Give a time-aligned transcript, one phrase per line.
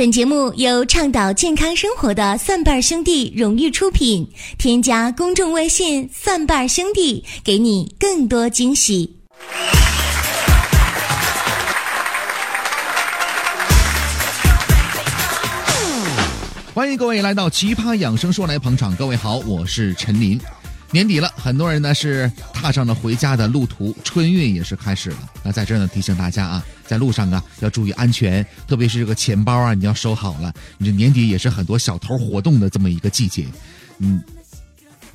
[0.00, 4.26] 本节目由倡导健康生活的蒜瓣兄弟荣誉出品。
[4.56, 9.14] 添加公众微信“蒜瓣兄弟”，给你更多惊喜。
[16.72, 18.96] 欢迎各位来到《奇葩养生说》来捧场。
[18.96, 20.40] 各位好，我是陈林。
[20.92, 25.18] 年底了，很多人呢是踏上了回家的路途，春运也是开始了。
[25.44, 30.52] 那在这儿呢，提醒大家啊，在路上啊要注意安全，特别是这个钱包啊，你要收好了。
[30.78, 33.46] 你这年底也是很多小偷活动的这么一个季节，
[33.98, 34.22] 嗯。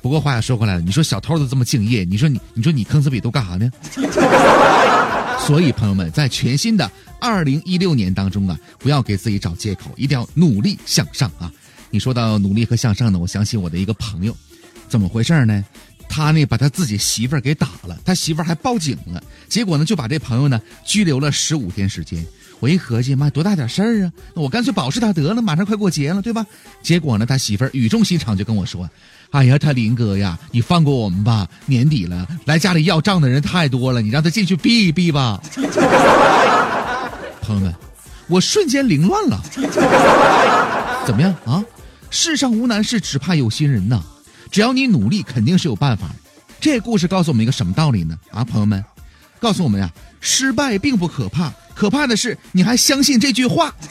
[0.02, 3.68] 不过话又说回来了，你说小偷都这么敬业，你说你，你说你坑死比都干啥呢？
[5.40, 6.88] 所以朋友们，在全新的
[7.20, 11.52] 二零一六年当中啊，不要给自己找借口，一定要努力向上啊！
[11.90, 14.36] 你说到努力和向上呢，我想起我的一个朋友。
[14.88, 15.64] 怎么回事呢？
[16.08, 22.24] 他呢把他自己媳妇儿给打了，他媳妇儿还报警了，结果呢就把这朋友呢拘留了十五天时间。
[22.58, 24.12] 我一合计，妈多大点事儿啊？
[24.34, 26.46] 那我干脆保释他得了，马上快过节了，对吧？
[26.80, 28.88] 结果呢，他媳妇儿语重心长就跟我说
[29.30, 35.38] ：“哎呀，他林哥呀，你放过我们吧，年底了，来家里要账的人太多了，你让他进去避一避吧。”
[37.42, 37.74] 朋友们，
[38.28, 39.42] 我瞬间凌乱了。
[41.04, 41.62] 怎么样啊？
[42.10, 44.02] 世上无难事，只怕有心人呐。
[44.56, 46.08] 只要你努力，肯定是有办法。
[46.58, 48.18] 这故事告诉我们一个什么道理呢？
[48.30, 48.82] 啊，朋友们，
[49.38, 53.70] 告诉我们呀，失败并不可怕，可怕的是你还相信这句话。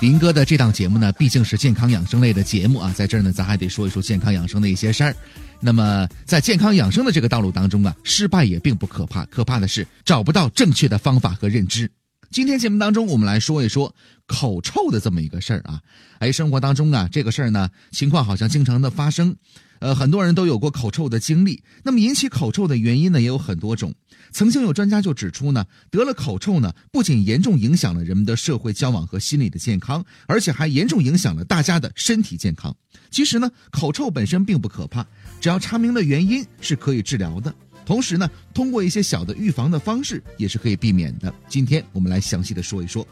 [0.00, 5.16] 林哥的这档节目呢，毕竟是健康养生类的节目啊，在这儿呢，咱还得说一说健康养生的一些事儿。
[5.58, 11.90] 那么，在健康养生的这个道路当中啊，失败也并不可怕，可怕的是找不到正确的方法和认知。
[12.30, 13.94] 今天节目当中，我们来说一说
[14.26, 15.80] 口臭的这么一个事儿啊。
[16.18, 19.34] 哎，生活当中啊，这个事儿呢，情况好像经常的发生。
[19.78, 21.62] 呃，很多人都有过口臭的经历。
[21.84, 23.94] 那么引起口臭的原因呢，也有很多种。
[24.30, 32.76] 曾经有专家就指出呢，得了口臭呢，不仅严重影响了人们的社会交往和心理的健康，而且还严重影响了大家的身体健康。
[33.10, 35.06] 其实呢，口臭本身并不可怕，
[35.40, 37.54] 只要查明了原因，是可以治疗的。
[37.88, 41.32] 同时呢，通过一些小的预防的方式也是可以避免的。
[41.48, 43.08] 今天我们来详细的说一说。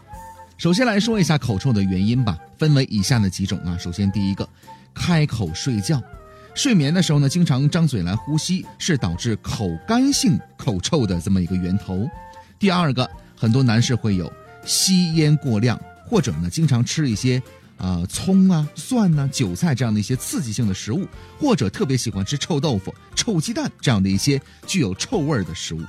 [0.58, 3.74] 首先来说一下口臭的原因吧，分为以下的几种啊。
[3.78, 4.46] 首先第一个，
[4.92, 5.98] 开口睡觉，
[6.54, 12.06] 睡眠的时候呢，经常张嘴来呼吸，是导致口干性口臭的这么一个源头。
[12.58, 14.30] 第二个，很多男士会有
[14.66, 17.42] 吸烟过量，或者呢，经常吃一些。
[17.76, 21.06] 啊，葱啊、蒜呐、韭菜这样的一些刺激性的食物，
[21.38, 25.80] 或者特别喜欢吃臭豆腐、臭鸡蛋这样的一些具有臭味儿的食物。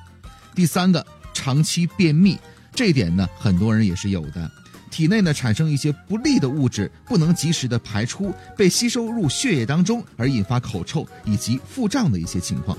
[0.54, 2.38] 第三个，长期便秘，
[2.74, 4.52] 这一点呢，很多人也是有的，
[4.92, 12.78] 体内呢产生一些不利的物质，不能及时的排出，被吸收入血液当中，而引发口臭以及腹胀的一些情况。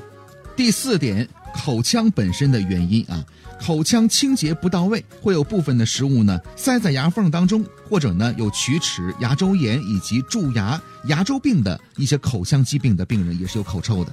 [0.59, 3.25] 第四点，口腔本身的原因啊。
[3.61, 14.13] 口腔清洁不到位，会有部分的食物呢塞在牙缝当中，或者呢有龋齿、牙周炎以及蛀牙、牙周病的一些口腔疾病的病人也是有口臭的。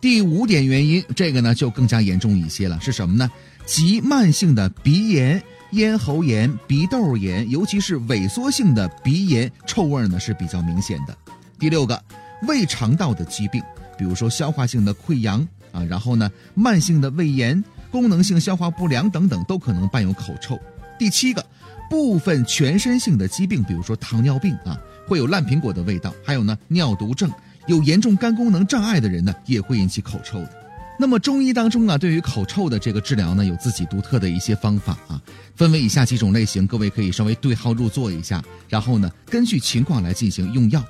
[0.00, 3.28] 第五点原因，这个呢就更加严重一些了，是什么呢？
[3.66, 11.18] 急慢性的鼻炎、咽喉炎、鼻窦炎，尤其是萎缩性的鼻炎，臭味呢是比较明显的。
[11.58, 12.00] 第六个，
[12.46, 13.60] 胃肠道的疾病，
[13.98, 17.62] 比如说消化性的溃疡啊，然后呢慢性的胃炎。
[17.90, 20.56] 功能性消化不良等等都可能伴有口臭。
[20.96, 21.44] 第七个，
[21.90, 26.14] 部分全身性的疾病，比如说糖尿病啊，会有烂苹果的味道。
[26.24, 27.28] 还有呢，尿毒症，
[27.66, 30.56] 有严重肝功能障碍的人呢，也会引起口臭的。
[31.00, 35.20] 那么中医当中啊，对于口臭的这个治疗呢，有自己独特的一些方法啊，
[35.56, 40.80] 分为以下几种类型，各位可以稍微对号入座一下，然后呢，根据情况来进行用药。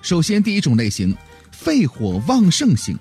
[0.00, 1.14] 首先，第一种类型，
[1.50, 2.96] 肺火旺盛型，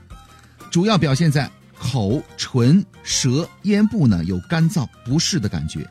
[0.73, 1.47] 主要表现在。
[1.79, 5.85] 口、唇、舌、咽部呢有干燥不适的感觉，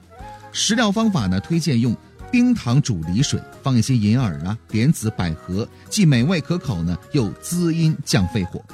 [0.51, 1.95] 食疗方法呢推荐用
[2.31, 8.65] 冰糖煮梨水，放一些银耳啊、莲子、百合，既美味可口呢，又滋阴降肺火。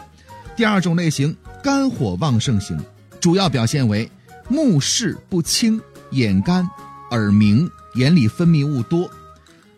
[0.54, 2.78] 第二种类型，肝火旺盛型，
[3.20, 4.08] 主要表现为
[4.48, 5.80] 目视不清、
[6.12, 6.70] 眼干、
[7.10, 9.10] 耳鸣、眼里分泌物多。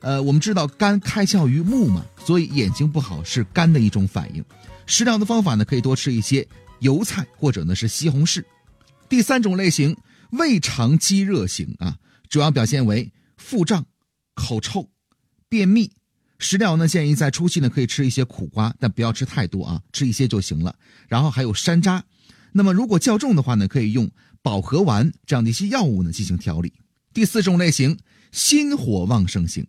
[0.01, 4.45] 呃，我们知道肝开窍于目嘛，所以眼睛不好是肝的一种反应。
[4.91, 6.47] 食疗的方法呢，可以多吃一些。
[6.81, 8.43] 油菜或者呢是西红柿，
[9.07, 9.95] 第三种类型
[10.31, 11.99] 胃肠积热型啊，
[12.31, 13.85] 主要表现为腹胀、
[14.35, 14.89] 口臭、
[15.47, 15.93] 便秘。
[16.39, 20.75] 食疗呢建议在初期呢可以吃一些苦瓜，但不要吃太多啊，吃一些就行了。
[21.07, 22.01] 然后还有山楂，
[22.53, 24.11] 那么如果较重的话呢，可以用
[24.41, 26.73] 保和丸这样的一些药物呢进行调理。
[27.13, 27.99] 第四种类型
[28.33, 29.67] 心火旺盛型，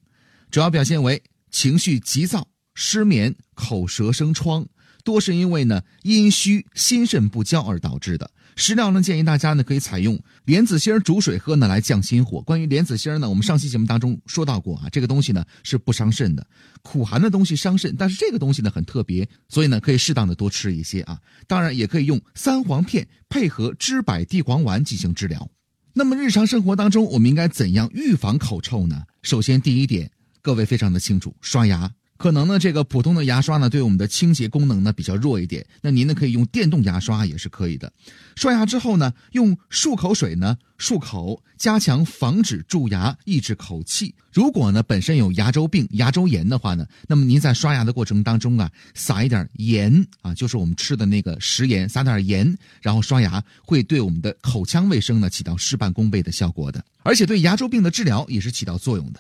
[0.50, 1.22] 主要表现为
[1.52, 4.66] 情绪急躁、失眠、口舌生疮。
[5.03, 12.42] 多是因为呢阴虚心肾不交而导致的，食疗呢，建议大家呢可以采用莲子心煮水喝呢来降心火。
[12.42, 16.45] 关于莲子心呢，我们上期节目当中说到过啊，这个东西呢是不伤肾的，
[16.81, 21.19] 苦寒的东西伤肾，但是这个东西呢很特别，所以呢可以适当的多吃一些啊。
[21.48, 25.50] 当然也可以用三黄片配合知柏地黄丸进行治疗。
[25.94, 29.03] 那么日常生活当中，我们应该怎样预防口臭呢？
[29.24, 30.09] 首先第一点，
[30.42, 31.92] 各位非常的清楚，刷牙。
[32.22, 35.66] 可能呢，这个普通的牙刷呢，对我们的清洁功能呢比较弱一点。
[35.82, 37.92] 那您呢可以用电动牙刷也是可以的。
[38.36, 44.14] 刷牙之后呢，用漱口水呢漱口，加强防止蛀牙，抑制口气。
[44.32, 59.20] 如果呢本身有牙周病、牙周炎的话呢，那么您在刷牙的过程当中啊，撒一点盐啊，就是我们吃的那个食盐，撒点盐，然后刷牙，会对我们的口腔卫生呢起到事半功倍的效果的，而且对牙周病的治疗也是起到作用的。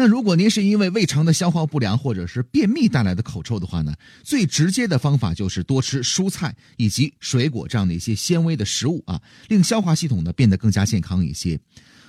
[0.00, 3.94] 那如果您是因为胃肠的消化不良或者是便秘带来的口臭的话呢，
[4.24, 11.60] 最直接的方法就是多吃蔬菜以及水果这样的一些纤维的食物啊，令消化系统呢变得更加健康一些。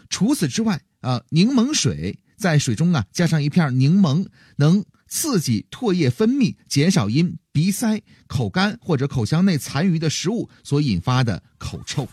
[0.09, 12.07] 除此之外啊，柠檬水在水中啊加上一片柠檬，能刺激唾液分泌，减少因鼻塞、口干或者口腔内残余的食物所引发的口臭。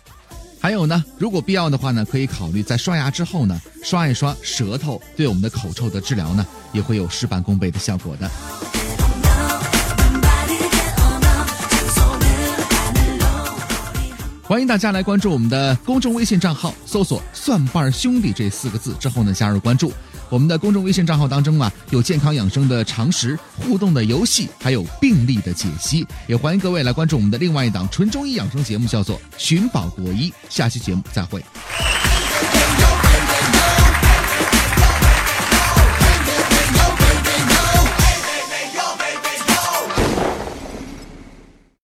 [0.61, 8.31] 还有呢，如果必要的话呢，可以考虑在刷牙之后呢，刷一刷舌头，对我们的口臭的治疗呢，也会有事半功倍的效果的。
[14.49, 19.93] 欢迎大家来关注我们的公众微信账号，搜索“蒜瓣兄弟”这四个字之后呢，加入关注。
[20.31, 26.07] 我们的公众微信账号当中啊，有健康养生的常识、互动的游戏，还有病例的解析。
[26.27, 30.31] 也欢迎各位来关注我们的另外一档纯中医养生节目，叫做《寻宝国医》。
[30.49, 31.45] 下期节目再会。